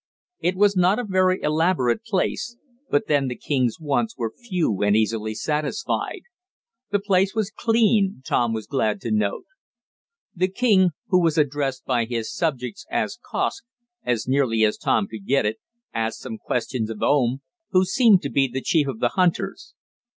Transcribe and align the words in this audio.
It 0.39 0.55
was 0.55 0.75
not 0.75 0.97
a 0.97 1.03
very 1.03 1.39
elaborate 1.43 2.03
place, 2.03 2.57
but 2.89 3.05
then 3.07 3.27
the 3.27 3.35
king's 3.35 3.79
wants 3.79 4.17
were 4.17 4.33
few 4.35 4.81
and 4.81 4.95
easily 4.97 5.35
satisfied. 5.35 6.21
The 6.89 6.97
place 6.97 7.35
was 7.35 7.51
clean, 7.55 8.23
Tom 8.25 8.51
was 8.51 8.65
glad 8.65 8.99
to 9.01 9.11
note. 9.11 9.45
The 10.35 10.47
king, 10.47 10.89
who 11.09 11.21
was 11.21 11.37
addressed 11.37 11.85
by 11.85 12.05
his 12.05 12.33
subjects 12.33 12.87
as 12.89 13.19
Kosk, 13.29 13.63
as 14.03 14.27
nearly 14.27 14.63
as 14.63 14.75
Tom 14.79 15.05
could 15.05 15.27
get 15.27 15.45
it, 15.45 15.57
asked 15.93 16.21
some 16.21 16.39
questions 16.39 16.89
of 16.89 17.03
Oom, 17.03 17.43
who 17.69 17.85
seemed 17.85 18.23
to 18.23 18.31
be 18.31 18.47
the 18.47 18.63
chief 18.63 18.87
of 18.87 19.01
the 19.01 19.09
hunters. 19.09 19.75